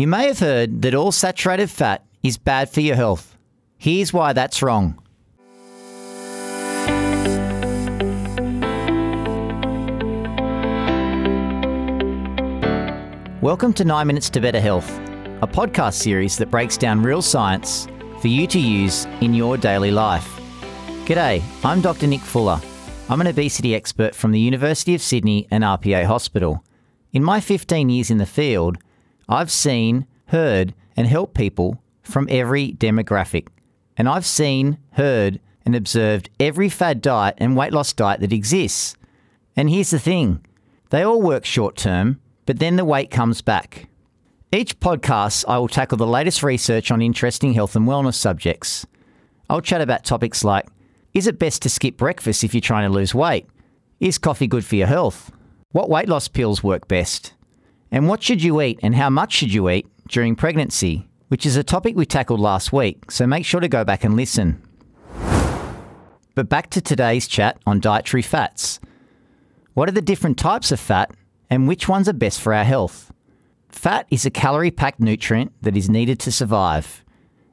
You 0.00 0.06
may 0.06 0.28
have 0.28 0.38
heard 0.38 0.80
that 0.80 0.94
all 0.94 1.12
saturated 1.12 1.68
fat 1.68 2.06
is 2.22 2.38
bad 2.38 2.70
for 2.70 2.80
your 2.80 2.96
health. 2.96 3.36
Here's 3.76 4.14
why 4.14 4.32
that's 4.32 4.62
wrong. 4.62 4.98
Welcome 13.42 13.74
to 13.74 13.84
9 13.84 14.06
Minutes 14.06 14.30
to 14.30 14.40
Better 14.40 14.58
Health, 14.58 14.88
a 15.42 15.46
podcast 15.46 15.96
series 15.96 16.38
that 16.38 16.50
breaks 16.50 16.78
down 16.78 17.02
real 17.02 17.20
science 17.20 17.86
for 18.22 18.28
you 18.28 18.46
to 18.46 18.58
use 18.58 19.04
in 19.20 19.34
your 19.34 19.58
daily 19.58 19.90
life. 19.90 20.40
G'day, 21.04 21.42
I'm 21.62 21.82
Dr. 21.82 22.06
Nick 22.06 22.22
Fuller. 22.22 22.58
I'm 23.10 23.20
an 23.20 23.26
obesity 23.26 23.74
expert 23.74 24.14
from 24.14 24.32
the 24.32 24.40
University 24.40 24.94
of 24.94 25.02
Sydney 25.02 25.46
and 25.50 25.62
RPA 25.62 26.06
Hospital. 26.06 26.64
In 27.12 27.22
my 27.22 27.38
15 27.38 27.90
years 27.90 28.10
in 28.10 28.16
the 28.16 28.24
field, 28.24 28.78
I've 29.30 29.50
seen, 29.50 30.06
heard, 30.26 30.74
and 30.96 31.06
helped 31.06 31.34
people 31.34 31.80
from 32.02 32.26
every 32.28 32.72
demographic. 32.72 33.46
And 33.96 34.08
I've 34.08 34.26
seen, 34.26 34.78
heard, 34.92 35.38
and 35.64 35.76
observed 35.76 36.30
every 36.40 36.68
fad 36.68 37.00
diet 37.00 37.36
and 37.38 37.56
weight 37.56 37.72
loss 37.72 37.92
diet 37.92 38.20
that 38.20 38.32
exists. 38.32 38.96
And 39.56 39.70
here's 39.70 39.90
the 39.90 40.00
thing 40.00 40.44
they 40.90 41.02
all 41.02 41.22
work 41.22 41.44
short 41.44 41.76
term, 41.76 42.20
but 42.44 42.58
then 42.58 42.74
the 42.74 42.84
weight 42.84 43.12
comes 43.12 43.40
back. 43.40 43.88
Each 44.52 44.78
podcast, 44.80 45.44
I 45.46 45.58
will 45.58 45.68
tackle 45.68 45.96
the 45.98 46.06
latest 46.08 46.42
research 46.42 46.90
on 46.90 47.00
interesting 47.00 47.52
health 47.52 47.76
and 47.76 47.86
wellness 47.86 48.14
subjects. 48.14 48.84
I'll 49.48 49.60
chat 49.60 49.80
about 49.80 50.04
topics 50.04 50.42
like 50.42 50.66
Is 51.14 51.28
it 51.28 51.38
best 51.38 51.62
to 51.62 51.68
skip 51.68 51.96
breakfast 51.96 52.42
if 52.42 52.52
you're 52.52 52.60
trying 52.60 52.88
to 52.88 52.94
lose 52.94 53.14
weight? 53.14 53.46
Is 54.00 54.18
coffee 54.18 54.48
good 54.48 54.64
for 54.64 54.74
your 54.74 54.88
health? 54.88 55.30
What 55.70 55.88
weight 55.88 56.08
loss 56.08 56.26
pills 56.26 56.64
work 56.64 56.88
best? 56.88 57.34
And 57.90 58.06
what 58.08 58.22
should 58.22 58.42
you 58.42 58.60
eat 58.62 58.78
and 58.82 58.94
how 58.94 59.10
much 59.10 59.32
should 59.32 59.52
you 59.52 59.68
eat 59.68 59.86
during 60.08 60.36
pregnancy? 60.36 61.08
Which 61.28 61.44
is 61.46 61.56
a 61.56 61.64
topic 61.64 61.96
we 61.96 62.06
tackled 62.06 62.40
last 62.40 62.72
week, 62.72 63.10
so 63.10 63.26
make 63.26 63.44
sure 63.44 63.60
to 63.60 63.68
go 63.68 63.84
back 63.84 64.04
and 64.04 64.16
listen. 64.16 64.62
But 66.34 66.48
back 66.48 66.70
to 66.70 66.80
today's 66.80 67.26
chat 67.26 67.58
on 67.66 67.80
dietary 67.80 68.22
fats. 68.22 68.80
What 69.74 69.88
are 69.88 69.92
the 69.92 70.02
different 70.02 70.38
types 70.38 70.72
of 70.72 70.80
fat 70.80 71.10
and 71.48 71.66
which 71.66 71.88
ones 71.88 72.08
are 72.08 72.12
best 72.12 72.40
for 72.40 72.54
our 72.54 72.64
health? 72.64 73.12
Fat 73.68 74.06
is 74.10 74.26
a 74.26 74.30
calorie 74.30 74.70
packed 74.70 75.00
nutrient 75.00 75.52
that 75.62 75.76
is 75.76 75.88
needed 75.88 76.18
to 76.20 76.32
survive. 76.32 77.04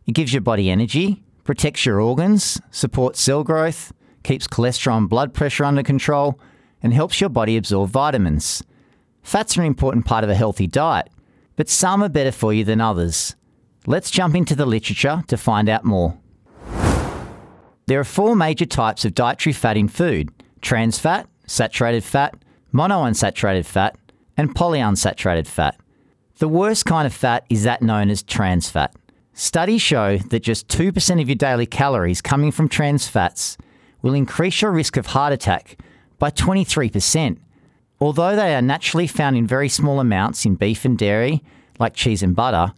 It 0.05 0.13
gives 0.13 0.33
your 0.33 0.41
body 0.41 0.69
energy, 0.69 1.23
protects 1.43 1.85
your 1.85 1.99
organs, 1.99 2.59
supports 2.71 3.21
cell 3.21 3.43
growth, 3.43 3.93
keeps 4.23 4.47
cholesterol 4.47 4.97
and 4.97 5.09
blood 5.09 5.33
pressure 5.33 5.65
under 5.65 5.83
control, 5.83 6.39
and 6.81 6.93
helps 6.93 7.21
your 7.21 7.29
body 7.29 7.57
absorb 7.57 7.89
vitamins. 7.89 8.63
Fats 9.27 9.57
are 9.57 9.61
an 9.61 9.67
important 9.67 10.05
part 10.05 10.23
of 10.23 10.29
a 10.29 10.35
healthy 10.35 10.67
diet, 10.67 11.09
but 11.57 11.67
some 11.67 12.01
are 12.01 12.07
better 12.07 12.31
for 12.31 12.53
you 12.53 12.63
than 12.63 12.79
others. 12.79 13.35
Let's 13.85 14.09
jump 14.09 14.35
into 14.35 14.55
the 14.55 14.65
literature 14.65 15.21
to 15.27 15.35
find 15.35 15.67
out 15.67 15.83
more. 15.83 16.17
There 17.87 17.99
are 17.99 18.05
four 18.05 18.37
major 18.37 18.65
types 18.65 19.03
of 19.03 19.13
dietary 19.13 19.51
fat 19.51 19.75
in 19.75 19.89
food 19.89 20.29
trans 20.61 20.97
fat, 20.97 21.27
saturated 21.45 22.05
fat, 22.05 22.37
monounsaturated 22.73 23.65
fat, 23.65 23.97
and 24.37 24.55
polyunsaturated 24.55 25.45
fat. 25.45 25.77
The 26.37 26.47
worst 26.47 26.85
kind 26.85 27.05
of 27.05 27.13
fat 27.13 27.45
is 27.49 27.63
that 27.63 27.81
known 27.81 28.09
as 28.09 28.23
trans 28.23 28.69
fat. 28.69 28.95
Studies 29.33 29.81
show 29.81 30.19
that 30.19 30.39
just 30.39 30.69
2% 30.69 31.21
of 31.21 31.27
your 31.27 31.35
daily 31.35 31.65
calories 31.65 32.21
coming 32.21 32.53
from 32.53 32.69
trans 32.69 33.09
fats 33.09 33.57
will 34.01 34.13
increase 34.13 34.61
your 34.61 34.71
risk 34.71 34.95
of 34.95 35.07
heart 35.07 35.33
attack 35.33 35.77
by 36.17 36.31
23%. 36.31 37.39
Although 37.99 38.35
they 38.35 38.55
are 38.55 38.61
naturally 38.61 39.07
found 39.07 39.35
in 39.37 39.47
very 39.47 39.69
small 39.69 39.99
amounts 39.99 40.45
in 40.45 40.55
beef 40.55 40.85
and 40.85 40.97
dairy, 40.97 41.43
like 41.79 41.93
cheese 41.93 42.21
and 42.21 42.35
butter, 42.35 42.73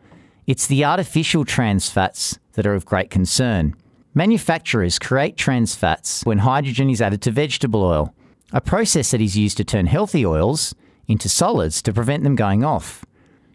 it's 0.47 0.67
the 0.67 0.85
artificial 0.85 1.45
trans 1.45 1.89
fats 1.89 2.39
that 2.53 2.65
are 2.65 2.73
of 2.73 2.85
great 2.85 3.09
concern. 3.09 3.75
Manufacturers 4.13 4.97
create 4.97 5.37
trans 5.37 5.75
fats 5.75 6.25
when 6.25 6.39
hydrogen 6.39 6.89
is 6.89 7.01
added 7.01 7.21
to 7.23 7.31
vegetable 7.31 7.83
oil, 7.83 8.13
a 8.51 8.61
process 8.61 9.11
that 9.11 9.21
is 9.21 9.37
used 9.37 9.57
to 9.57 9.63
turn 9.63 9.85
healthy 9.85 10.25
oils 10.25 10.73
into 11.07 11.29
solids 11.29 11.81
to 11.81 11.93
prevent 11.93 12.23
them 12.23 12.35
going 12.35 12.63
off. 12.63 13.05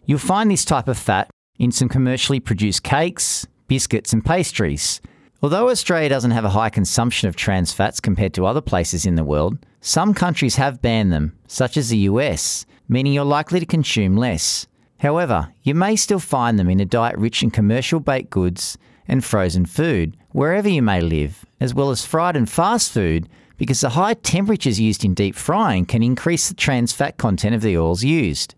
You'll 0.05 0.19
find 0.19 0.49
this 0.49 0.65
type 0.65 0.87
of 0.87 0.97
fat 0.97 1.29
in 1.57 1.71
some 1.71 1.89
commercially 1.89 2.39
produced 2.39 2.83
cakes, 2.83 3.47
biscuits, 3.67 4.13
and 4.13 4.23
pastries. 4.23 5.01
Although 5.45 5.69
Australia 5.69 6.09
doesn't 6.09 6.31
have 6.31 6.43
a 6.43 6.49
high 6.49 6.71
consumption 6.71 7.29
of 7.29 7.35
trans 7.35 7.71
fats 7.71 7.99
compared 7.99 8.33
to 8.33 8.47
other 8.47 8.61
places 8.61 9.05
in 9.05 9.13
the 9.13 9.23
world, 9.23 9.59
some 9.79 10.11
countries 10.11 10.55
have 10.55 10.81
banned 10.81 11.13
them, 11.13 11.37
such 11.47 11.77
as 11.77 11.89
the 11.89 12.09
US, 12.09 12.65
meaning 12.89 13.13
you're 13.13 13.23
likely 13.23 13.59
to 13.59 13.65
consume 13.67 14.17
less. 14.17 14.65
However, 15.01 15.53
you 15.61 15.75
may 15.75 15.97
still 15.97 16.17
find 16.17 16.57
them 16.57 16.67
in 16.67 16.79
a 16.79 16.83
diet 16.83 17.15
rich 17.19 17.43
in 17.43 17.51
commercial 17.51 17.99
baked 17.99 18.31
goods 18.31 18.79
and 19.07 19.23
frozen 19.23 19.67
food, 19.67 20.17
wherever 20.31 20.67
you 20.67 20.81
may 20.81 20.99
live, 20.99 21.45
as 21.59 21.75
well 21.75 21.91
as 21.91 22.03
fried 22.03 22.35
and 22.35 22.49
fast 22.49 22.91
food, 22.91 23.29
because 23.57 23.81
the 23.81 23.89
high 23.89 24.15
temperatures 24.15 24.79
used 24.79 25.05
in 25.05 25.13
deep 25.13 25.35
frying 25.35 25.85
can 25.85 26.01
increase 26.01 26.49
the 26.49 26.55
trans 26.55 26.91
fat 26.91 27.17
content 27.17 27.53
of 27.53 27.61
the 27.61 27.77
oils 27.77 28.03
used. 28.03 28.55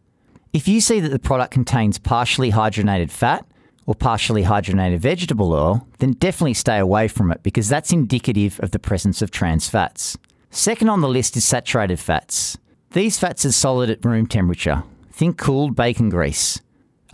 If 0.53 0.69
you 0.69 0.79
see 0.79 1.01
that 1.01 1.09
the 1.09 1.19
product 1.19 1.51
contains 1.51 1.99
partially 1.99 2.53
hydrogenated 2.53 3.11
fat 3.11 3.45
or 3.87 3.95
partially 3.95 4.43
hydrogenated 4.43 4.99
vegetable 4.99 5.53
oil, 5.53 5.87
then 5.97 6.11
definitely 6.11 6.53
stay 6.53 6.77
away 6.77 7.07
from 7.07 7.31
it 7.31 7.41
because 7.41 7.69
that's 7.69 7.91
indicative 7.91 8.59
of 8.59 8.69
the 8.71 8.77
presence 8.77 9.23
of 9.23 9.31
trans 9.31 9.67
fats. 9.67 10.15
Second 10.51 10.89
on 10.89 11.01
the 11.01 11.09
list 11.09 11.35
is 11.35 11.45
saturated 11.45 11.97
fats. 11.97 12.57
These 12.91 13.17
fats 13.17 13.45
are 13.45 13.51
solid 13.51 13.89
at 13.89 14.05
room 14.05 14.27
temperature. 14.27 14.83
Think 15.11 15.37
cooled 15.37 15.75
bacon 15.75 16.09
grease. 16.09 16.61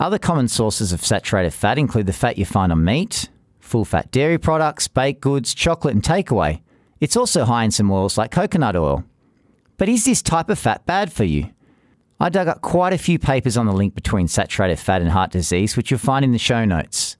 Other 0.00 0.18
common 0.18 0.48
sources 0.48 0.92
of 0.92 1.04
saturated 1.04 1.52
fat 1.52 1.78
include 1.78 2.06
the 2.06 2.12
fat 2.12 2.36
you 2.36 2.44
find 2.44 2.72
on 2.72 2.84
meat, 2.84 3.28
full 3.60 3.84
fat 3.84 4.10
dairy 4.10 4.38
products, 4.38 4.88
baked 4.88 5.20
goods, 5.20 5.54
chocolate, 5.54 5.94
and 5.94 6.02
takeaway. 6.02 6.60
It's 7.00 7.16
also 7.16 7.44
high 7.44 7.64
in 7.64 7.70
some 7.70 7.90
oils 7.90 8.18
like 8.18 8.32
coconut 8.32 8.76
oil. 8.76 9.04
But 9.76 9.88
is 9.88 10.04
this 10.04 10.22
type 10.22 10.50
of 10.50 10.58
fat 10.58 10.84
bad 10.86 11.12
for 11.12 11.24
you? 11.24 11.50
I 12.20 12.28
dug 12.28 12.46
up 12.46 12.60
quite 12.60 12.92
a 12.92 12.98
few 12.98 13.18
papers 13.18 13.56
on 13.56 13.66
the 13.66 13.72
link 13.72 13.94
between 13.94 14.28
saturated 14.28 14.78
fat 14.78 15.02
and 15.02 15.10
heart 15.10 15.32
disease, 15.32 15.76
which 15.76 15.90
you'll 15.90 15.98
find 15.98 16.24
in 16.24 16.32
the 16.32 16.38
show 16.38 16.64
notes. 16.64 17.16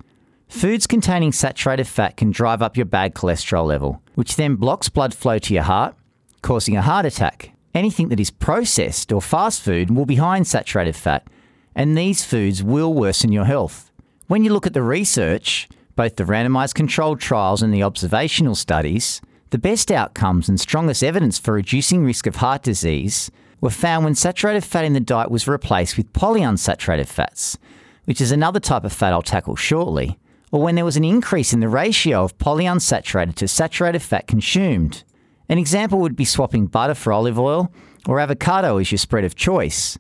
Foods 0.49 0.87
containing 0.87 1.33
saturated 1.33 1.89
fat 1.89 2.17
can 2.17 2.31
drive 2.31 2.63
up 2.63 2.77
your 2.77 2.87
bad 2.87 3.15
cholesterol 3.15 3.67
level, 3.67 4.01
which 4.15 4.37
then 4.37 4.55
blocks 4.55 4.89
blood 4.89 5.13
flow 5.13 5.39
to 5.39 5.53
your 5.55 5.65
heart, 5.65 5.97
causing 6.43 6.77
a 6.77 6.83
heart 6.83 7.07
attack. 7.07 7.53
Anything 7.75 8.09
that 8.11 8.21
is 8.21 8.31
processed 8.31 9.11
or 9.11 9.21
fast 9.21 9.63
food 9.63 9.91
will 9.91 10.07
be 10.07 10.17
high 10.17 10.37
in 10.37 10.45
saturated 10.45 10.95
fat, 10.95 11.27
and 11.75 11.99
these 11.99 12.25
foods 12.25 12.63
will 12.63 12.95
worsen 12.95 13.33
your 13.33 13.47
health. 13.47 13.91
When 14.29 14.45
you 14.45 14.53
look 14.53 14.67
at 14.67 14.75
the 14.75 14.83
research, 14.83 15.69
both 15.97 16.15
the 16.15 16.25
randomized 16.25 16.75
controlled 16.75 17.21
trials 17.21 17.63
and 17.63 17.75
the 17.75 17.83
observational 17.83 18.55
studies, 18.55 19.21
the 19.51 19.59
best 19.59 19.91
outcomes 19.91 20.49
and 20.49 20.61
strongest 20.61 21.03
evidence 21.03 21.39
for 21.39 21.55
reducing 21.55 22.05
risk 22.05 22.29
of 22.29 22.37
heart 22.37 22.63
disease 22.63 23.31
were 23.65 23.71
found 23.71 24.05
when 24.05 24.15
saturated 24.15 24.63
fat 24.63 24.85
in 24.85 24.93
the 24.93 25.01
diet 25.01 25.31
was 25.31 25.49
replaced 25.49 25.97
with 25.97 26.13
polyunsaturated 26.13 27.07
fats, 27.07 27.57
which 28.05 28.21
is 28.21 28.31
another 28.31 28.61
type 28.61 28.85
of 28.85 28.93
fat 28.93 29.15
I'll 29.15 29.23
tackle 29.23 29.57
shortly, 29.57 30.19
or 30.53 30.61
when 30.61 30.75
there 30.75 30.85
was 30.85 30.99
an 30.99 31.05
increase 31.05 31.55
in 31.55 31.61
the 31.61 31.69
ratio 31.71 32.25
of 32.25 32.37
polyunsaturated 32.37 33.37
to 33.37 33.49
saturated 33.49 34.03
fat 34.03 34.27
consumed. 34.27 35.03
An 35.49 35.57
example 35.57 35.99
would 36.01 36.15
be 36.15 36.27
swapping 36.27 36.67
butter 36.67 36.93
for 36.93 37.11
olive 37.11 37.39
oil 37.39 37.73
or 38.07 38.21
avocado 38.21 38.77
as 38.77 38.93
your 38.93 38.99
spread 38.99 39.25
of 39.25 39.35
choice. 39.35 39.99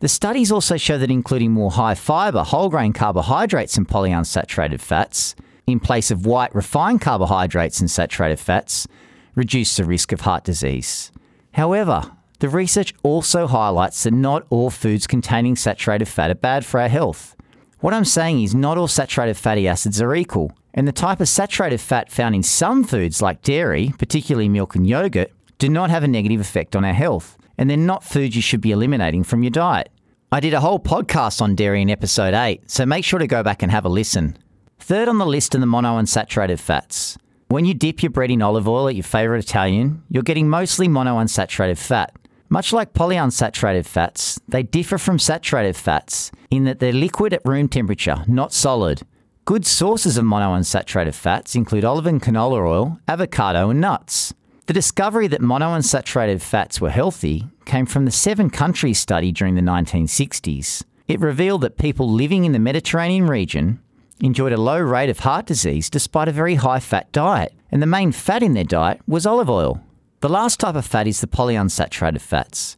The 0.00 0.08
studies 0.08 0.50
also 0.50 0.78
show 0.78 0.96
that 0.96 1.10
including 1.10 1.52
more 1.52 1.72
high 1.72 1.94
fiber, 1.94 2.42
whole 2.42 2.70
grain 2.70 2.94
carbohydrates 2.94 3.76
and 3.76 3.86
polyunsaturated 3.86 4.80
fats 4.80 5.34
in 5.66 5.80
place 5.80 6.10
of 6.10 6.24
white 6.24 6.54
refined 6.54 7.02
carbohydrates 7.02 7.78
and 7.78 7.90
saturated 7.90 8.40
fats 8.40 8.88
reduce 9.34 9.76
the 9.76 9.84
risk 9.84 10.12
of 10.12 10.22
heart 10.22 10.44
disease. 10.44 11.12
However, 11.52 12.10
the 12.42 12.48
research 12.48 12.92
also 13.04 13.46
highlights 13.46 14.02
that 14.02 14.10
not 14.10 14.44
all 14.50 14.68
foods 14.68 15.06
containing 15.06 15.54
saturated 15.54 16.06
fat 16.06 16.28
are 16.28 16.34
bad 16.34 16.66
for 16.66 16.80
our 16.80 16.88
health. 16.88 17.36
What 17.78 17.94
I'm 17.94 18.04
saying 18.04 18.42
is, 18.42 18.52
not 18.52 18.76
all 18.76 18.88
saturated 18.88 19.36
fatty 19.36 19.68
acids 19.68 20.02
are 20.02 20.12
equal, 20.12 20.50
and 20.74 20.88
the 20.88 20.92
type 20.92 21.20
of 21.20 21.28
saturated 21.28 21.80
fat 21.80 22.10
found 22.10 22.34
in 22.34 22.42
some 22.42 22.82
foods 22.82 23.22
like 23.22 23.42
dairy, 23.42 23.94
particularly 23.96 24.48
milk 24.48 24.74
and 24.74 24.88
yogurt, 24.88 25.30
do 25.58 25.68
not 25.68 25.90
have 25.90 26.02
a 26.02 26.08
negative 26.08 26.40
effect 26.40 26.74
on 26.74 26.84
our 26.84 26.92
health, 26.92 27.38
and 27.58 27.70
they're 27.70 27.76
not 27.76 28.02
foods 28.02 28.34
you 28.34 28.42
should 28.42 28.60
be 28.60 28.72
eliminating 28.72 29.22
from 29.22 29.44
your 29.44 29.50
diet. 29.50 29.92
I 30.32 30.40
did 30.40 30.52
a 30.52 30.60
whole 30.60 30.80
podcast 30.80 31.40
on 31.40 31.54
dairy 31.54 31.80
in 31.80 31.90
episode 31.90 32.34
8, 32.34 32.68
so 32.68 32.84
make 32.84 33.04
sure 33.04 33.20
to 33.20 33.28
go 33.28 33.44
back 33.44 33.62
and 33.62 33.70
have 33.70 33.84
a 33.84 33.88
listen. 33.88 34.36
Third 34.80 35.06
on 35.06 35.18
the 35.18 35.26
list 35.26 35.54
are 35.54 35.58
the 35.58 35.66
monounsaturated 35.66 36.58
fats. 36.58 37.16
When 37.46 37.66
you 37.66 37.74
dip 37.74 38.02
your 38.02 38.10
bread 38.10 38.32
in 38.32 38.42
olive 38.42 38.66
oil 38.66 38.88
at 38.88 38.96
your 38.96 39.04
favourite 39.04 39.44
Italian, 39.44 40.02
you're 40.08 40.24
getting 40.24 40.48
mostly 40.48 40.88
monounsaturated 40.88 41.78
fat. 41.78 42.12
Much 42.52 42.70
like 42.70 42.92
polyunsaturated 42.92 43.86
fats, 43.86 44.38
they 44.46 44.62
differ 44.62 44.98
from 44.98 45.18
saturated 45.18 45.74
fats 45.74 46.30
in 46.50 46.64
that 46.64 46.80
they're 46.80 46.92
liquid 46.92 47.32
at 47.32 47.40
room 47.46 47.66
temperature, 47.66 48.22
not 48.28 48.52
solid. 48.52 49.00
Good 49.46 49.64
sources 49.64 50.18
of 50.18 50.26
monounsaturated 50.26 51.14
fats 51.14 51.54
include 51.54 51.82
olive 51.82 52.04
and 52.04 52.20
canola 52.20 52.58
oil, 52.58 52.98
avocado, 53.08 53.70
and 53.70 53.80
nuts. 53.80 54.34
The 54.66 54.74
discovery 54.74 55.28
that 55.28 55.40
monounsaturated 55.40 56.42
fats 56.42 56.78
were 56.78 56.90
healthy 56.90 57.46
came 57.64 57.86
from 57.86 58.04
the 58.04 58.10
seven 58.10 58.50
countries 58.50 58.98
study 58.98 59.32
during 59.32 59.54
the 59.54 59.62
1960s. 59.62 60.84
It 61.08 61.20
revealed 61.20 61.62
that 61.62 61.78
people 61.78 62.06
living 62.06 62.44
in 62.44 62.52
the 62.52 62.58
Mediterranean 62.58 63.28
region 63.28 63.80
enjoyed 64.20 64.52
a 64.52 64.60
low 64.60 64.78
rate 64.78 65.08
of 65.08 65.20
heart 65.20 65.46
disease 65.46 65.88
despite 65.88 66.28
a 66.28 66.32
very 66.32 66.56
high 66.56 66.80
fat 66.80 67.10
diet, 67.12 67.54
and 67.70 67.80
the 67.80 67.86
main 67.86 68.12
fat 68.12 68.42
in 68.42 68.52
their 68.52 68.62
diet 68.62 69.00
was 69.06 69.24
olive 69.24 69.48
oil. 69.48 69.80
The 70.22 70.28
last 70.28 70.60
type 70.60 70.76
of 70.76 70.86
fat 70.86 71.08
is 71.08 71.20
the 71.20 71.26
polyunsaturated 71.26 72.20
fats. 72.20 72.76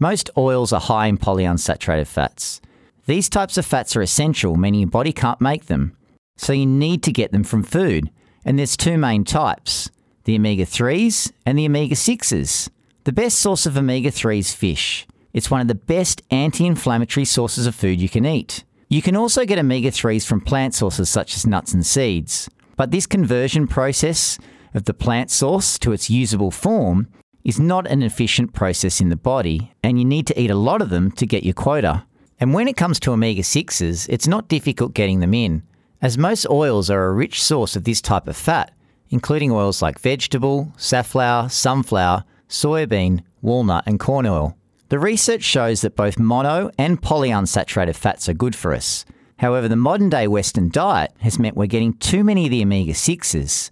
Most 0.00 0.28
oils 0.36 0.72
are 0.72 0.80
high 0.80 1.06
in 1.06 1.18
polyunsaturated 1.18 2.08
fats. 2.08 2.60
These 3.06 3.28
types 3.28 3.56
of 3.56 3.64
fats 3.64 3.94
are 3.94 4.02
essential, 4.02 4.56
meaning 4.56 4.80
your 4.80 4.90
body 4.90 5.12
can't 5.12 5.40
make 5.40 5.66
them. 5.66 5.96
So 6.36 6.52
you 6.52 6.66
need 6.66 7.04
to 7.04 7.12
get 7.12 7.30
them 7.30 7.44
from 7.44 7.62
food. 7.62 8.10
And 8.44 8.58
there's 8.58 8.76
two 8.76 8.98
main 8.98 9.22
types 9.22 9.88
the 10.24 10.34
omega 10.34 10.64
3s 10.66 11.30
and 11.46 11.56
the 11.56 11.66
omega 11.66 11.94
6s. 11.94 12.68
The 13.04 13.12
best 13.12 13.38
source 13.38 13.66
of 13.66 13.76
omega 13.76 14.10
3 14.10 14.40
is 14.40 14.52
fish. 14.52 15.06
It's 15.32 15.48
one 15.48 15.60
of 15.60 15.68
the 15.68 15.76
best 15.76 16.22
anti 16.32 16.66
inflammatory 16.66 17.24
sources 17.24 17.68
of 17.68 17.76
food 17.76 18.00
you 18.00 18.08
can 18.08 18.26
eat. 18.26 18.64
You 18.88 19.00
can 19.00 19.14
also 19.14 19.44
get 19.44 19.60
omega 19.60 19.92
3s 19.92 20.26
from 20.26 20.40
plant 20.40 20.74
sources 20.74 21.08
such 21.08 21.36
as 21.36 21.46
nuts 21.46 21.72
and 21.72 21.86
seeds. 21.86 22.50
But 22.74 22.90
this 22.90 23.06
conversion 23.06 23.68
process 23.68 24.40
of 24.74 24.84
the 24.84 24.94
plant 24.94 25.30
source 25.30 25.78
to 25.80 25.92
its 25.92 26.10
usable 26.10 26.50
form 26.50 27.08
is 27.44 27.58
not 27.58 27.86
an 27.86 28.02
efficient 28.02 28.52
process 28.52 29.00
in 29.00 29.08
the 29.08 29.16
body, 29.16 29.72
and 29.82 29.98
you 29.98 30.04
need 30.04 30.26
to 30.26 30.40
eat 30.40 30.50
a 30.50 30.54
lot 30.54 30.82
of 30.82 30.90
them 30.90 31.10
to 31.12 31.26
get 31.26 31.44
your 31.44 31.54
quota. 31.54 32.04
And 32.38 32.54
when 32.54 32.68
it 32.68 32.76
comes 32.76 33.00
to 33.00 33.12
omega 33.12 33.42
6s, 33.42 34.06
it's 34.08 34.28
not 34.28 34.48
difficult 34.48 34.94
getting 34.94 35.20
them 35.20 35.34
in, 35.34 35.62
as 36.02 36.16
most 36.16 36.46
oils 36.48 36.90
are 36.90 37.06
a 37.06 37.12
rich 37.12 37.42
source 37.42 37.76
of 37.76 37.84
this 37.84 38.00
type 38.00 38.28
of 38.28 38.36
fat, 38.36 38.72
including 39.10 39.50
oils 39.50 39.82
like 39.82 39.98
vegetable, 39.98 40.72
safflower, 40.76 41.48
sunflower, 41.48 42.24
soybean, 42.48 43.22
walnut, 43.42 43.84
and 43.86 44.00
corn 44.00 44.26
oil. 44.26 44.56
The 44.88 44.98
research 44.98 45.42
shows 45.42 45.82
that 45.82 45.96
both 45.96 46.18
mono 46.18 46.70
and 46.76 47.00
polyunsaturated 47.00 47.94
fats 47.94 48.28
are 48.28 48.34
good 48.34 48.56
for 48.56 48.74
us. 48.74 49.04
However, 49.38 49.68
the 49.68 49.76
modern 49.76 50.10
day 50.10 50.26
Western 50.26 50.68
diet 50.68 51.12
has 51.20 51.38
meant 51.38 51.56
we're 51.56 51.66
getting 51.66 51.94
too 51.94 52.24
many 52.24 52.46
of 52.46 52.50
the 52.50 52.62
omega 52.62 52.92
6s, 52.92 53.70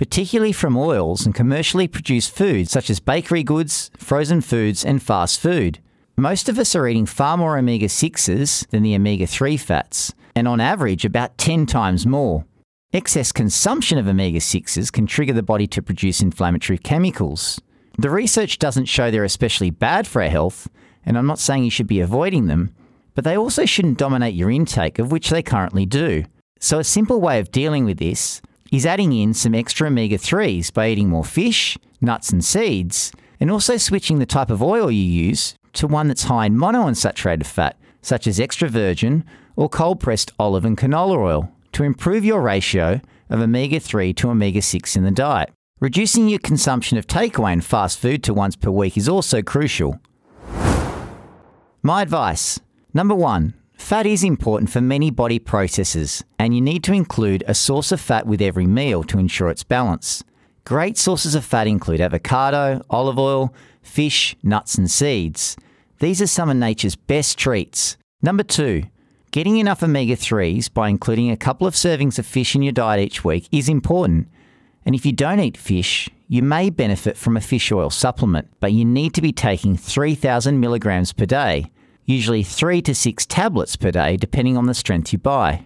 particularly 0.00 0.50
from 0.50 0.78
oils 0.78 1.26
and 1.26 1.34
commercially 1.34 1.86
produced 1.86 2.34
foods 2.34 2.70
such 2.70 2.88
as 2.88 3.00
bakery 3.00 3.42
goods, 3.42 3.90
frozen 3.98 4.40
foods, 4.40 4.82
and 4.82 5.02
fast 5.02 5.38
food. 5.38 5.78
Most 6.16 6.48
of 6.48 6.58
us 6.58 6.74
are 6.74 6.88
eating 6.88 7.04
far 7.04 7.36
more 7.36 7.58
omega 7.58 7.84
6s 7.84 8.66
than 8.68 8.82
the 8.82 8.94
omega 8.94 9.26
3 9.26 9.58
fats, 9.58 10.14
and 10.34 10.48
on 10.48 10.58
average, 10.58 11.04
about 11.04 11.36
10 11.36 11.66
times 11.66 12.06
more. 12.06 12.46
Excess 12.94 13.30
consumption 13.30 13.98
of 13.98 14.08
omega 14.08 14.38
6s 14.38 14.90
can 14.90 15.06
trigger 15.06 15.34
the 15.34 15.42
body 15.42 15.66
to 15.66 15.82
produce 15.82 16.22
inflammatory 16.22 16.78
chemicals. 16.78 17.60
The 17.98 18.08
research 18.08 18.58
doesn't 18.58 18.86
show 18.86 19.10
they're 19.10 19.24
especially 19.24 19.68
bad 19.68 20.06
for 20.06 20.22
our 20.22 20.30
health, 20.30 20.66
and 21.04 21.18
I'm 21.18 21.26
not 21.26 21.38
saying 21.38 21.64
you 21.64 21.70
should 21.70 21.86
be 21.86 22.00
avoiding 22.00 22.46
them, 22.46 22.74
but 23.14 23.24
they 23.24 23.36
also 23.36 23.66
shouldn't 23.66 23.98
dominate 23.98 24.32
your 24.32 24.50
intake, 24.50 24.98
of 24.98 25.12
which 25.12 25.28
they 25.28 25.42
currently 25.42 25.84
do. 25.84 26.24
So, 26.58 26.78
a 26.78 26.84
simple 26.84 27.20
way 27.20 27.38
of 27.38 27.52
dealing 27.52 27.84
with 27.84 27.98
this 27.98 28.40
is 28.70 28.86
adding 28.86 29.12
in 29.12 29.34
some 29.34 29.54
extra 29.54 29.88
omega 29.88 30.16
3s 30.16 30.72
by 30.72 30.88
eating 30.88 31.08
more 31.08 31.24
fish, 31.24 31.76
nuts, 32.00 32.30
and 32.30 32.44
seeds, 32.44 33.12
and 33.40 33.50
also 33.50 33.76
switching 33.76 34.18
the 34.18 34.26
type 34.26 34.50
of 34.50 34.62
oil 34.62 34.90
you 34.90 35.02
use 35.02 35.54
to 35.72 35.86
one 35.86 36.08
that's 36.08 36.24
high 36.24 36.46
in 36.46 36.56
monounsaturated 36.56 37.46
fat, 37.46 37.76
such 38.02 38.26
as 38.26 38.40
extra 38.40 38.68
virgin 38.68 39.24
or 39.56 39.68
cold 39.68 40.00
pressed 40.00 40.32
olive 40.38 40.64
and 40.64 40.78
canola 40.78 41.16
oil, 41.16 41.52
to 41.72 41.84
improve 41.84 42.24
your 42.24 42.40
ratio 42.40 43.00
of 43.28 43.40
omega 43.40 43.78
3 43.78 44.12
to 44.14 44.30
omega 44.30 44.62
6 44.62 44.96
in 44.96 45.04
the 45.04 45.10
diet. 45.10 45.50
Reducing 45.80 46.28
your 46.28 46.40
consumption 46.40 46.98
of 46.98 47.06
takeaway 47.06 47.52
and 47.52 47.64
fast 47.64 47.98
food 47.98 48.22
to 48.24 48.34
once 48.34 48.56
per 48.56 48.70
week 48.70 48.96
is 48.96 49.08
also 49.08 49.40
crucial. 49.40 49.98
My 51.82 52.02
advice 52.02 52.60
number 52.92 53.14
one, 53.14 53.54
Fat 53.80 54.06
is 54.06 54.22
important 54.22 54.70
for 54.70 54.80
many 54.80 55.10
body 55.10 55.40
processes, 55.40 56.22
and 56.38 56.54
you 56.54 56.60
need 56.60 56.84
to 56.84 56.92
include 56.92 57.42
a 57.48 57.54
source 57.54 57.90
of 57.90 58.00
fat 58.00 58.24
with 58.24 58.40
every 58.40 58.66
meal 58.66 59.02
to 59.02 59.18
ensure 59.18 59.48
its 59.48 59.64
balance. 59.64 60.22
Great 60.64 60.96
sources 60.96 61.34
of 61.34 61.44
fat 61.44 61.66
include 61.66 62.00
avocado, 62.00 62.84
olive 62.88 63.18
oil, 63.18 63.52
fish, 63.82 64.36
nuts, 64.44 64.76
and 64.76 64.88
seeds. 64.88 65.56
These 65.98 66.22
are 66.22 66.28
some 66.28 66.48
of 66.48 66.56
nature's 66.56 66.94
best 66.94 67.36
treats. 67.36 67.96
Number 68.22 68.44
two, 68.44 68.84
getting 69.32 69.56
enough 69.56 69.82
omega 69.82 70.14
3s 70.14 70.72
by 70.72 70.88
including 70.88 71.32
a 71.32 71.36
couple 71.36 71.66
of 71.66 71.74
servings 71.74 72.16
of 72.16 72.26
fish 72.26 72.54
in 72.54 72.62
your 72.62 72.72
diet 72.72 73.00
each 73.00 73.24
week 73.24 73.48
is 73.50 73.68
important. 73.68 74.28
And 74.84 74.94
if 74.94 75.04
you 75.04 75.10
don't 75.10 75.40
eat 75.40 75.56
fish, 75.56 76.08
you 76.28 76.44
may 76.44 76.70
benefit 76.70 77.16
from 77.16 77.36
a 77.36 77.40
fish 77.40 77.72
oil 77.72 77.90
supplement, 77.90 78.46
but 78.60 78.72
you 78.72 78.84
need 78.84 79.14
to 79.14 79.22
be 79.22 79.32
taking 79.32 79.76
3,000 79.76 80.60
milligrams 80.60 81.12
per 81.12 81.26
day 81.26 81.72
usually 82.04 82.42
three 82.42 82.82
to 82.82 82.94
six 82.94 83.26
tablets 83.26 83.76
per 83.76 83.90
day, 83.90 84.16
depending 84.16 84.56
on 84.56 84.66
the 84.66 84.74
strength 84.74 85.12
you 85.12 85.18
buy. 85.18 85.64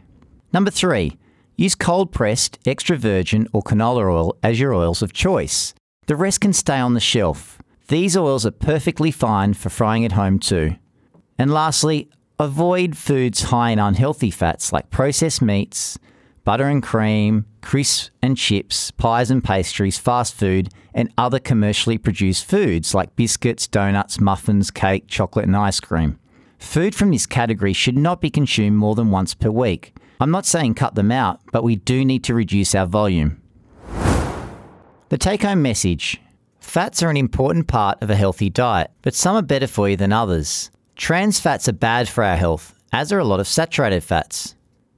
Number 0.53 0.71
three, 0.71 1.17
use 1.57 1.75
cold 1.75 2.13
pressed, 2.13 2.59
extra 2.67 2.97
virgin, 2.97 3.49
or 3.53 3.63
canola 3.63 4.11
oil 4.13 4.37
as 4.43 4.61
your 4.61 4.75
oils 4.75 5.03
of 5.03 5.13
choice. 5.13 5.75
The 6.07 6.17
rest 6.17 6.41
can 6.41 6.53
stay 6.53 6.79
on 6.79 6.95
the 6.95 7.01
shelf. 7.01 7.61
These 7.89 8.17
oils 8.17 8.47
are 8.47 8.51
perfectly 8.51 9.11
fine 9.11 9.55
for 9.55 9.71
frying 9.71 10.05
at 10.05 10.13
home 10.13 10.39
too. 10.39 10.77
And 11.39 11.53
lastly, 11.53 12.09
avoid 12.39 12.97
foods 12.97 13.45
high 13.45 13.71
in 13.71 13.79
unhealthy 13.79 14.31
fats 14.31 14.73
like 14.73 14.91
processed 14.91 15.43
meats, 15.43 15.99
butter 16.45 16.67
and 16.69 16.83
cream, 16.83 17.47
crisps 17.63 18.11
and 18.23 18.37
chips, 18.37 18.91
pies 18.93 19.31
and 19.31 19.43
pastries, 19.43 19.99
fast 19.99 20.35
food, 20.35 20.69
and 20.95 21.13
other 21.19 21.39
commercially 21.39 21.99
produced 21.99 22.45
foods 22.45 22.95
like 22.95 23.17
biscuits, 23.17 23.67
donuts, 23.67 24.21
muffins, 24.21 24.71
cake, 24.71 25.09
chocolate, 25.09 25.47
and 25.47 25.57
ice 25.57 25.81
cream. 25.81 26.19
Food 26.64 26.96
from 26.96 27.12
this 27.12 27.25
category 27.25 27.72
should 27.72 27.96
not 27.96 28.20
be 28.20 28.31
consumed 28.31 28.76
more 28.78 28.96
than 28.96 29.12
once 29.12 29.32
per 29.32 29.49
week. 29.49 29.94
I'm 30.19 30.32
not 30.32 30.44
saying 30.44 30.75
cut 30.75 30.96
them 30.96 31.12
out, 31.12 31.38
but 31.52 31.62
we 31.62 31.76
do 31.76 32.05
need 32.05 32.25
to 32.25 32.34
reduce 32.34 32.75
our 32.75 32.87
volume. 32.87 33.40
The 35.11 35.19
take 35.19 35.43
home 35.43 35.62
message 35.62 36.20
Fats 36.58 37.00
are 37.00 37.11
an 37.11 37.16
important 37.16 37.69
part 37.69 38.02
of 38.02 38.11
a 38.11 38.16
healthy 38.16 38.50
diet, 38.50 38.90
but 39.02 39.14
some 39.14 39.37
are 39.37 39.43
better 39.43 39.69
for 39.69 39.88
you 39.88 39.96
than 39.96 40.12
others. 40.12 40.72
Trans 40.96 41.38
fats 41.38 41.69
are 41.69 41.72
bad 41.72 42.08
for 42.08 42.25
our 42.25 42.37
health, 42.37 42.75
as 42.93 43.12
are 43.12 43.20
a 43.20 43.25
lot 43.25 43.38
of 43.38 43.46
saturated 43.46 44.02
fats. 44.02 44.56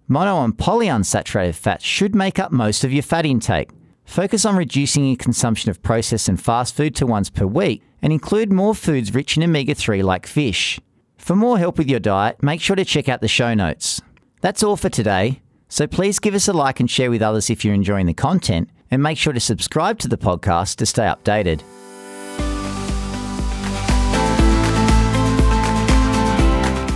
Mono 0.08 0.42
and 0.44 0.56
polyunsaturated 0.56 1.56
fats 1.56 1.84
should 1.84 2.14
make 2.14 2.38
up 2.38 2.52
most 2.52 2.84
of 2.84 2.92
your 2.92 3.02
fat 3.02 3.26
intake. 3.26 3.68
Focus 4.06 4.46
on 4.46 4.56
reducing 4.56 5.04
your 5.04 5.16
consumption 5.16 5.68
of 5.68 5.82
processed 5.82 6.28
and 6.28 6.40
fast 6.40 6.74
food 6.74 6.94
to 6.94 7.06
once 7.06 7.28
per 7.28 7.44
week 7.44 7.82
and 8.00 8.14
include 8.14 8.50
more 8.50 8.74
foods 8.74 9.12
rich 9.12 9.36
in 9.36 9.42
omega 9.42 9.74
3 9.74 10.02
like 10.02 10.26
fish. 10.26 10.80
For 11.26 11.34
more 11.34 11.58
help 11.58 11.76
with 11.76 11.90
your 11.90 11.99
diet, 11.99 12.40
make 12.40 12.61
sure 12.61 12.76
to 12.76 12.84
check 12.84 13.08
out 13.08 13.20
the 13.20 13.26
show 13.26 13.52
notes. 13.52 14.00
That's 14.43 14.62
all 14.62 14.76
for 14.76 14.88
today, 14.88 15.40
so 15.69 15.88
please 15.88 16.21
give 16.21 16.35
us 16.35 16.47
a 16.47 16.52
like 16.52 16.78
and 16.78 16.88
share 16.88 17.11
with 17.11 17.21
others 17.21 17.50
if 17.50 17.64
you're 17.64 17.75
enjoying 17.75 18.06
the 18.06 18.14
content, 18.14 18.71
and 18.92 19.02
make 19.02 19.18
sure 19.18 19.33
to 19.33 19.40
subscribe 19.40 19.99
to 19.99 20.09
the 20.09 20.16
podcast 20.16 20.76
to 20.76 20.87
stay 20.87 21.02
updated. 21.02 21.64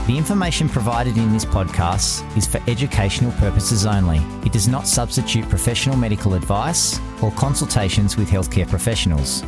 The 0.07 0.17
information 0.17 0.69
provided 0.69 1.17
in 1.17 1.33
this 1.33 1.45
podcast 1.45 2.25
is 2.37 2.47
for 2.47 2.63
educational 2.71 3.33
purposes 3.33 3.85
only. 3.85 4.19
It 4.47 4.53
does 4.53 4.69
not 4.69 4.87
substitute 4.87 5.49
professional 5.49 5.97
medical 5.97 6.35
advice 6.35 7.01
or 7.21 7.33
consultations 7.33 8.17
with 8.17 8.31
healthcare 8.31 8.69
professionals. 8.69 9.43